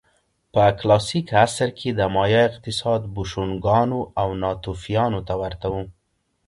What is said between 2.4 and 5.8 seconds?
اقتصاد بوشونګانو او ناتوفیانو ته ورته و